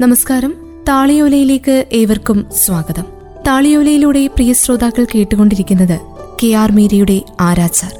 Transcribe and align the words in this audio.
നമസ്കാരം. 0.00 0.54
താളിയോലയിലേക്ക് 0.88 1.86
ഏവർക്കും 1.92 2.46
സ്വാഗതം. 2.56 3.04
താളിയോലയിലൂടെ 3.46 4.26
പ്രിയ 4.26 4.52
ശ്രോതാക്കൾ 4.52 5.06
കേട്ടുകൊണ്ടിരിക്കുന്നത് 5.14 6.00
കെ 6.42 6.52
ആർ 6.52 6.72
മീരയുടെ 6.72 7.22
ആരാച്ചാർ. 7.40 7.96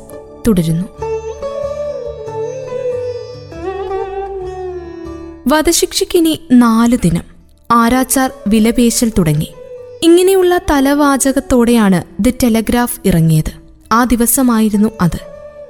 തുടരുന്നു. 0.47 0.85
വധശിക്ഷയ്ക്കിനി 5.47 6.41
നാല് 6.53 6.99
ദിനം. 7.05 7.23
ആരാച്ചാർ 7.71 8.33
വിലപേശൽ 8.47 9.13
തുടങ്ങി. 9.19 9.53
ഇങ്ങനെയുള്ള 10.03 10.61
തലവാചകത്തോടെയാണ് 10.71 12.03
ദി 12.21 12.31
ടെലഗ്രാഫ് 12.31 13.01
ഇറങ്ങിയത്. 13.05 13.53
ആ 13.93 14.05
ദിവസമായിരുന്നു 14.05 14.89
അത്. 15.01 15.21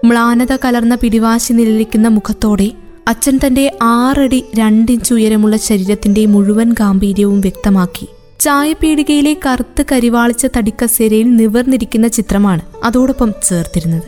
മ്ലാനത 0.07 0.57
കലർന്ന 0.65 0.95
പിടിവാശി 0.95 1.53
നിലനിൽക്കുന്ന 1.53 2.09
മുഖത്തോടെ 2.09 2.71
അച്ഛൻ 3.09 3.41
തന്റെ 3.47 3.79
ആറടി 3.83 4.45
രണ്ടിഞ്ച് 4.59 5.15
ഉയരമുള്ള 5.15 5.57
ശരീരത്തിന്റെ 5.57 6.27
മുഴുവൻ 6.27 6.73
ഗാംഭീര്യവും 6.73 7.41
വ്യക്തമാക്കി. 7.41 8.07
ചായപീടികയിലെ 8.41 9.37
കറുത്ത് 9.47 9.85
കരിവാളിച്ച 9.93 10.47
തടിക്കസേരയിൽ 10.57 11.37
നിവർന്നിരിക്കുന്ന 11.37 12.09
ചിത്രമാണ് 12.09 12.61
അതോടൊപ്പം 12.85 13.33
ചേർത്തിരുന്നത്. 13.49 14.03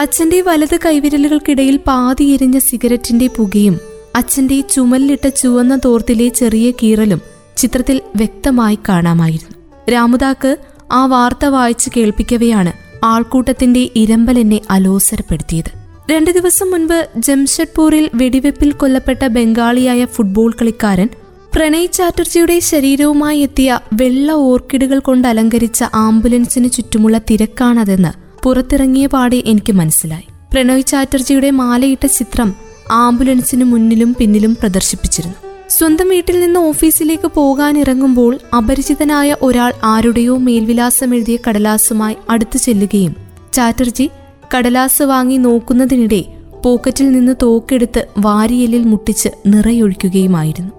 അച്ഛന്റെ 0.00 0.40
വലത് 0.40 0.78
കൈവിരലുകൾക്കിടയിൽ 0.86 1.76
പാതി 1.76 2.24
എരിഞ്ഞ 2.24 2.58
സിഗരറ്റിന്റെ 2.58 3.26
പുകയും 3.26 3.80
അച്ഛന്റെ 4.16 4.60
ചുമലിലിട്ട 4.60 5.28
ചുവന്ന 5.28 5.78
തോർത്തിലെ 5.84 6.28
ചെറിയ 6.28 6.70
കീറലും 6.70 7.20
ചിത്രത്തിൽ 7.56 8.00
വ്യക്തമായി 8.16 8.78
കാണാമായിരുന്നു. 8.88 9.90
രാമുദാക്ക് 9.92 10.56
ആ 10.92 11.06
വാർത്ത 11.06 11.44
വായിച്ച് 11.46 11.90
കേൾപ്പിക്കവെയാണ് 11.96 12.72
ആൾക്കൂട്ടത്തിന്റെ 13.04 13.90
ഇരമ്പലെന്നെ 13.96 14.60
അലോസരപ്പെടുത്തിയത്. 14.70 15.81
രണ്ടു 16.10 16.30
ദിവസം 16.30 16.70
മുൻപ് 16.70 16.96
ജംഷഡ്പൂരിൽ 17.16 18.10
വെടിവെപ്പിൽ 18.14 18.72
കൊല്ലപ്പെട്ട 18.72 19.26
ബംഗാളിയായ 19.26 20.04
ഫുട്ബോൾ 20.04 20.52
കളിക്കാരൻ 20.52 21.08
പ്രണയ് 21.54 21.92
ചാറ്റർജിയുടെ 21.92 22.58
ശരീരവുമായി 22.60 23.38
എത്തിയ 23.38 23.70
വെള്ള 23.92 24.32
ഓർക്കിഡുകൾ 24.32 24.98
കൊണ്ട് 24.98 25.28
അലങ്കരിച്ച 25.28 25.84
ആംബുലൻസിന് 25.94 26.70
ചുറ്റുമുള്ള 26.70 27.18
തിരക്കാണതെന്ന് 27.30 28.12
പുറത്തിറങ്ങിയ 28.42 29.06
പാടെ 29.06 29.42
എനിക്ക് 29.46 29.72
മനസ്സിലായി. 29.72 30.26
പ്രണോയ് 30.52 30.82
ചാറ്റർജിയുടെ 30.82 31.50
മാലയിട്ട 31.50 32.06
ചിത്രം 32.06 32.48
ആംബുലൻസിന് 32.90 33.64
മുന്നിലും 33.64 34.14
പിന്നിലും 34.14 34.54
പ്രദർശിപ്പിച്ചിരുന്നു. 34.54 35.36
സ്വന്തം 35.68 36.08
വീട്ടിൽ 36.08 36.40
നിന്ന് 36.40 36.60
ഓഫീസിലേക്ക് 36.60 37.28
പോകാനിറങ്ങുമ്പോൾ 37.34 38.38
അപരിചിതനായ 38.56 39.36
ഒരാൾ 39.42 39.72
ആരുടെയോ 39.84 40.36
മേൽവിലാസം 40.38 41.14
എഴുതിയ 41.14 41.38
കടലാസുമായി 41.48 42.16
അടുത്തു 42.30 42.58
ചെല്ലുകയും 42.58 43.14
ചാറ്റർജി 43.52 44.06
കടലാസ് 44.54 45.02
വാങ്ങി 45.02 45.36
നോക്കുന്നതിനിടെ 45.36 46.24
പോക്കറ്റിൽ 46.64 47.12
നിന്ന് 47.12 47.34
തോക്കെടുത്ത് 47.42 48.06
വാരിയലിൽ 48.18 48.84
മുട്ടിച്ച് 48.84 49.28
നിറയൊഴിക്കുകയുമായിരുന്നു. 49.46 50.70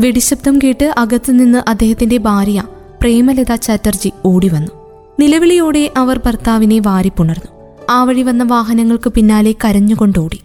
വെടിശബ്ദം 0.00 0.58
കേട്ട് 0.58 0.94
അകത്തുനിന്ന് 0.98 1.70
അദ്ദേഹത്തിന്റെ 1.70 2.16
ഭാര്യ 2.16 2.64
പ്രേമലത 3.00 3.54
ചാറ്റർജി 3.54 4.12
ഓടിവന്നു. 4.24 4.70
നിലവിളിയോടെ 5.20 5.92
അവർ 5.96 6.20
ഭർത്താവിനെ 6.26 6.78
വാരിപ്പുണർന്നു. 6.78 7.76
ആ 7.90 8.04
വഴി 8.04 8.22
വന്ന 8.22 8.44
വാഹനങ്ങൾക്ക് 8.44 9.10
പിന്നാലെ 9.10 9.54
കരഞ്ഞുകൊണ്ടോടി. 9.64 10.40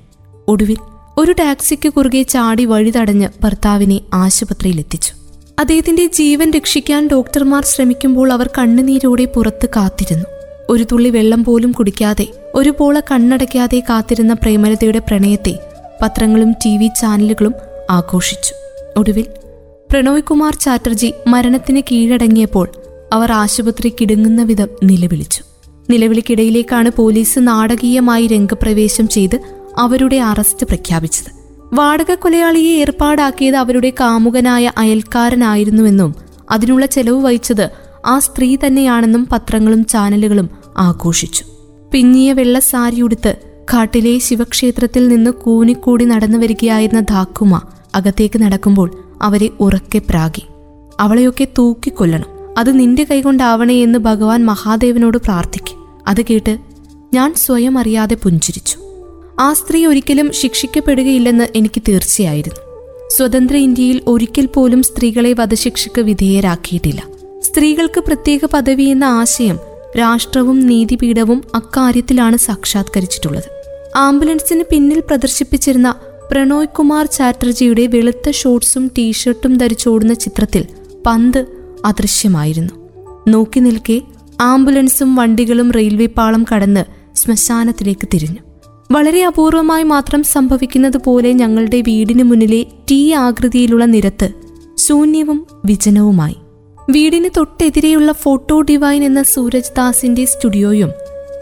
ഒടുവിൽ 0.47 0.77
ഒരു 1.17 1.31
ടാക്സിക്ക് 1.31 1.89
കുറുകെ 1.89 2.21
ചാടി 2.21 2.65
വഴി 2.65 2.91
തടഞ്ഞ് 2.91 3.29
ഭർത്താവിനെ 3.43 4.01
ആശുപത്രിയിലെത്തിച്ചു. 4.13 5.13
അദ്ദേഹത്തിന്റെ 5.59 6.05
ജീവൻ 6.05 6.51
രക്ഷിക്കാൻ 6.51 7.07
ഡോക്ടർമാർ 7.07 7.63
ശ്രമിക്കുമ്പോൾ 7.63 8.33
അവർ 8.33 8.49
കണ്ണുനീരോടെ 8.57 9.25
പുറത്ത് 9.25 9.69
കാത്തിരുന്നു. 9.75 10.25
ഒരു 10.69 10.85
തുള്ളി 10.91 11.09
വെള്ളം 11.09 11.43
പോലും 11.43 11.71
കുടിക്കാതെ 11.71 12.27
ഒരു 12.57 12.73
പോള 12.79 12.99
കണ്ണടയ്ക്കാതെ 12.99 13.83
കാത്തിരുന്ന 13.89 14.33
പ്രേമലതയുടെ 14.33 14.99
പ്രണയത്തെ 14.99 15.59
പത്രങ്ങളും 16.01 16.51
ടി 16.51 16.77
വി 16.77 16.87
ചാനലുകളും 16.87 17.53
ആഘോഷിച്ചു. 17.89 18.53
ഒടുവിൽ 18.97 19.25
പ്രണോയ് 19.91 20.21
കുമാർ 20.21 20.55
ചാറ്റർജി 20.55 21.13
മരണത്തിന് 21.27 21.81
കീഴടങ്ങിയപ്പോൾ 21.91 22.67
അവർ 23.13 23.31
ആശുപത്രി 23.31 23.89
കിടുങ്ങുന്ന 23.89 24.43
വിധം 24.43 24.67
നിലവിളിച്ചു. 24.83 25.43
നിലവിളിക്കിടയിലേക്കാണ് 25.89 26.91
പോലീസ് 26.95 27.39
നാടകീയമായി 27.39 28.27
രംഗപ്രവേശം 28.27 29.07
ചെയ്ത് 29.07 29.41
അവരുടെ 29.77 30.15
അറസ്റ്റ് 30.15 30.65
പ്രഖ്യാപിച്ചത്. 30.65 31.31
വാടക 31.73 32.13
കൊലയാളിയെ 32.13 32.79
ഏർപ്പാടാക്കിയത് 32.79 33.55
അവരുടെ 33.55 33.89
കാമുകനായ 33.89 34.71
അയൽക്കാരനായിരുന്നുവെന്നും 34.77 36.15
അതിനുള്ള 36.51 36.85
ചെലവ് 36.85 37.25
വഹിച്ചത് 37.25 37.69
ആ 38.05 38.19
സ്ത്രീ 38.19 38.55
തന്നെയാണെന്നും 38.55 39.27
പത്രങ്ങളും 39.31 39.85
ചാനലുകളും 39.85 40.49
ആഘോഷിച്ചു. 40.77 41.56
പിന്നിയ 41.91 42.33
വെള്ള 42.33 42.59
സാരി 42.59 43.01
ഉടുത്ത് 43.01 43.35
കാട്ടിലെ 43.73 44.19
ശിവക്ഷേത്രത്തിൽ 44.19 45.07
നിന്ന് 45.07 45.31
കൂനിക്കൂടി 45.31 46.05
നടന്നു 46.05 46.37
വരികയായിരുന്ന 46.37 47.01
ധാക്കുമ 47.01 47.61
അകത്തേക്ക് 47.95 48.41
നടക്കുമ്പോൾ 48.41 49.03
അവരെ 49.21 49.49
ഉറക്കെ 49.59 50.01
പ്രാകി. 50.09 50.43
അവളെയൊക്കെ 50.99 51.47
തൂക്കിക്കൊല്ലണം. 51.57 52.25
അത് 52.57 52.79
നിന്റെ 52.79 53.03
കൈകൊണ്ടാവണേ 53.03 53.83
എന്ന് 53.83 53.99
ഭഗവാൻ 53.99 54.45
മഹാദേവനോട് 54.45 55.17
പ്രാർത്ഥിക്കും. 55.17 55.77
അത് 56.07 56.21
കേട്ട് 56.21 56.57
ഞാൻ 57.13 57.33
സ്വയം 57.33 57.77
അറിയാതെ 57.77 58.15
പുഞ്ചിരിച്ചു. 58.15 58.77
ആ 59.39 59.53
സ്ത്രീ 59.53 59.85
ഒരിക്കലും 59.85 60.31
ശിക്ഷിക്കപ്പെടുകയില്ലെന്ന് 60.33 61.47
എനിക്ക് 61.55 61.81
തീർച്ചയായിരുന്നു. 61.87 62.59
സ്വതന്ത്ര 63.17 63.55
ഇന്ത്യയിൽ 63.55 64.01
ഒരിക്കൽ 64.07 64.45
പോലും 64.45 64.83
സ്ത്രീകളെ 64.83 65.33
വധശിക്ഷയ്ക്ക് 65.33 66.01
വിധേയരാക്കിയിട്ടില്ല. 66.01 67.03
സ്ത്രീകൾക്ക് 67.41 67.99
പ്രത്യേക 67.99 68.39
പദവി 68.53 68.83
എന്ന 68.83 69.03
ആശയം 69.03 69.76
രാഷ്ട്രവും 69.95 70.59
നീതിപീഠവും 70.59 71.43
അക്കാര്യത്തിലാണ് 71.55 72.37
സാക്ഷാത്കരിച്ചിട്ടുള്ളത്. 72.37 73.43
ആംബുലൻസിന് 73.95 74.63
പിന്നിൽ 74.71 74.99
പ്രദർശിപ്പിച്ചിരുന്ന 74.99 75.95
പ്രണോയ് 76.31 76.67
കുമാർ 76.67 77.05
ചാറ്റർജിയുടെ 77.05 77.85
വെളുത്ത 77.85 78.31
ഷോർട്സും 78.31 78.91
ടീഷർട്ടും 78.97 79.57
ധരിച്ചോടുന്ന 79.57 80.13
ചിത്രത്തിൽ 80.13 80.65
പന്ത് 81.05 81.45
അദൃശ്യമായിരുന്നു. 81.85 82.73
നോക്കി 83.27 83.59
നിൽക്കെ 83.59 84.01
ആംബുലൻസും 84.41 85.15
വണ്ടികളും 85.15 85.71
റെയിൽവേ 85.71 86.05
പാളം 86.05 86.45
കടന്ന് 86.53 86.85
ശ്മശാനത്തിലേക്ക് 87.15 88.07
തിരിഞ്ഞു. 88.13 88.37
വളരെ 88.91 89.25
അപൂർവമായി 89.25 89.83
മാത്രം 89.83 90.23
സംഭവിക്കുന്നത് 90.23 90.97
പോലെ 90.97 91.31
ഞങ്ങളുടെ 91.31 91.81
വീടിന് 91.81 92.23
മുന്നിലെ 92.23 92.63
ടീ 92.63 93.13
ആകൃതിയിലുള്ള 93.13 93.85
നിരത്ത് 93.85 94.29
ശൂന്യവും 94.77 95.47
വിജനവുമായി. 95.65 96.35
വീടിന് 96.89 97.29
തൊട്ടെതിരെയുള്ള 97.37 98.11
ഫോട്ടോ 98.11 98.61
ഡിവൈൻ 98.61 99.03
എന്ന 99.03 99.23
സൂരജ് 99.23 99.71
ദാസിന്റെ 99.77 100.25
സ്റ്റുഡിയോയും 100.25 100.91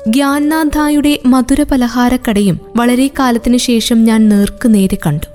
ഗ്യാൻനാഥായുടെ 0.07 1.19
മധുര 1.25 1.63
പലഹാരക്കടയും 1.63 2.59
വളരെ 2.75 3.07
കാലത്തിനു 3.19 3.57
ശേഷം 3.57 4.03
ഞാൻ 4.03 4.29
നേർക്കു 4.29 4.67
നേരെ 4.67 4.97
കണ്ടു. 5.07 5.25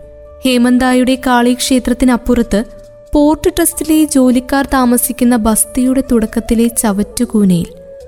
ഹേമന്തായുടെ 0.45 1.19
കാളി 1.27 1.55
ക്ഷേത്രത്തിനപ്പുറത്ത് 1.55 2.65
പോർട്ട് 3.13 3.49
ട്രസ്റ്റിലെ 3.57 4.05
ജോലിക്കാർ 4.05 4.69
താമസിക്കുന്ന 4.75 5.37
ബസ്തിയുടെ 5.37 6.03
തുടക്കത്തിലെ 6.13 6.69
ചവറ്റുകൂനയിൽ 6.69 7.67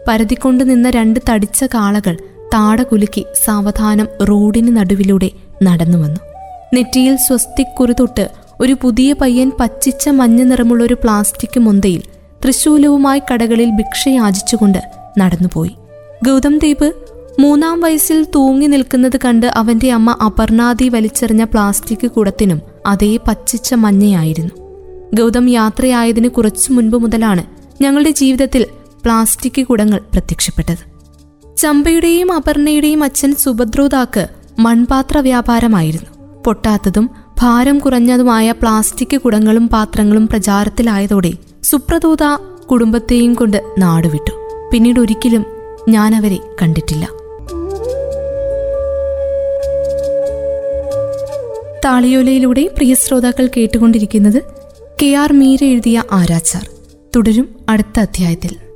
പരതിക്കൊണ്ടു 0.09 0.65
നിന്ന 0.65 0.91
രണ്ട് 0.91 1.21
തടിച്ച 1.31 1.65
കാളകൾ 1.65 2.17
താടകുലുക്കി 2.55 3.27
സാവധാനം 3.45 4.09
റോഡിന് 4.23 4.77
നടുവിലൂടെ 4.77 5.31
നടന്നു 5.63 5.99
വന്നു. 5.99 6.21
നെറ്റിയിൽ 6.75 7.17
സ്വസ്തിക് 7.17 7.77
കുറുതൊട്ട് 7.81 8.29
ഒരു 8.63 8.77
പുതിയ 8.83 9.13
പയ്യൻ 9.13 9.53
പച്ചിച്ച 9.61 10.09
മഞ്ഞ 10.09 10.43
നിറമുള്ള 10.43 10.85
ഒരു 10.85 10.95
പ്ലാസ്റ്റിക് 10.95 11.61
മുന്തയിൽ 11.61 12.03
തൃശൂലവുമായി 12.45 13.23
കടകളിൽ 13.33 13.71
ഭിക്ഷയാചിച്ചുകൊണ്ട് 13.71 14.79
നടന്നുപോയി. 15.19 15.71
ഗൗതം 16.27 16.59
ദേവ് 16.59 16.93
മൂന്നാം 17.39 17.81
വയസ്സിൽ 17.81 18.27
തൂങ്ങി 18.35 18.67
നിൽക്കുന്നത് 18.67 19.17
കണ്ട് 19.25 19.47
അവന്റെ 19.47 19.93
അമ്മ 19.93 20.11
അപർണാദി 20.27 20.89
വലിച്ചെറിഞ്ഞ 20.89 21.45
പ്ലാസ്റ്റിക് 21.45 22.11
കുടത്തിനും 22.11 22.61
അതേ 22.87 23.19
പച്ചിച്ച 23.29 23.75
മഞ്ഞയായിരുന്നു. 23.75 24.55
ഗൗതം 25.15 25.49
യാത്രയായതിന് 25.49 26.29
കുറച്ചു 26.29 26.73
മുൻപ് 26.73 26.97
മുതലാണ് 26.97 27.45
ഞങ്ങളുടെ 27.83 28.11
ജീവിതത്തിൽ 28.11 28.67
പ്ലാസ്റ്റിക് 29.05 29.67
കുടങ്ങൾ 29.67 30.01
പ്രത്യക്ഷപ്പെട്ടത്. 30.13 30.93
ചമ്പയുടെയും 31.57 32.33
അപർണയുടെയും 32.33 33.05
അച്ഛൻ 33.05 33.35
സുഭദ്രോദാക്ക് 33.35 34.29
മൺപാത്ര 34.59 35.19
വ്യാപാരമായിരുന്നു. 35.19 36.43
പൊട്ടാത്തതും 36.47 37.11
ഭാരം 37.43 37.79
കുറഞ്ഞതുമായ 37.79 38.51
പ്ലാസ്റ്റിക് 38.51 39.17
കുടങ്ങളും 39.17 39.69
പാത്രങ്ങളും 39.69 40.29
പ്രചാരത്തിലായതോടെ 40.29 41.33
സുപ്രദൂത 41.63 42.25
കുടുംബത്തെയും 42.71 43.35
കൊണ്ട് 43.35 43.75
നാടുവിട്ടു. 43.79 44.33
പിന്നീട് 44.73 45.01
ഒരിക്കലും 45.01 45.47
ഞാൻ 45.89 46.15
അവരെ 46.15 46.39
കണ്ടിട്ടില്ല. 46.63 47.09
താളിയോലയിലൂടെ 51.85 52.71
പ്രിയ 52.77 52.95
ശ്രോതാക്കൾ 52.95 53.49
കേട്ടുകൊണ്ടിരിക്കുന്നത് 53.57 54.43
കെ 55.03 55.15
ആർ 55.15 55.33
മീര 55.33 55.65
എഴുതിയ 55.65 56.05
ആരാച്ചാർ. 56.13 56.69
തുടരും 57.17 57.57
അടുത്ത 57.69 58.01
അധ്യായത്തിൽ. 58.01 58.72